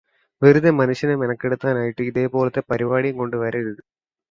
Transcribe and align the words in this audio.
വെറുതെ 0.41 0.71
മനുഷ്യനെ 0.71 1.15
മെനക്കെടുത്താൻ 1.15 1.77
ആയിട്ട് 1.77 2.01
ഇതേപോലത്തെ 2.01 2.63
പരിപാടിയും 2.71 3.17
കൊണ്ട് 3.17 3.37
വരരുത്. 3.37 3.81